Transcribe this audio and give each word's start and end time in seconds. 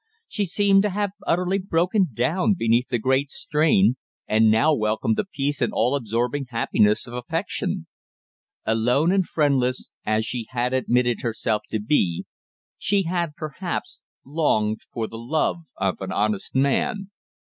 She 0.27 0.47
seemed 0.47 0.81
to 0.81 0.89
have 0.89 1.11
utterly 1.27 1.59
broken 1.59 2.07
down 2.11 2.55
beneath 2.57 2.87
the 2.87 2.97
great 2.97 3.29
strain, 3.29 3.97
and 4.27 4.49
now 4.49 4.73
welcomed 4.73 5.15
the 5.15 5.25
peace 5.31 5.61
and 5.61 5.71
all 5.71 5.93
absorbing 5.95 6.47
happiness 6.49 7.05
of 7.05 7.13
affection. 7.13 7.85
Alone 8.65 9.11
and 9.11 9.27
friendless, 9.27 9.91
as 10.03 10.25
she 10.25 10.47
had 10.49 10.73
admitted 10.73 11.21
herself 11.21 11.61
to 11.69 11.79
be, 11.79 12.25
she 12.79 13.03
had, 13.03 13.35
perhaps, 13.35 14.01
longed 14.25 14.81
for 14.91 15.05
the 15.07 15.19
love 15.19 15.57
of 15.77 16.01
an 16.01 16.11
honest 16.11 16.55
man. 16.55 17.11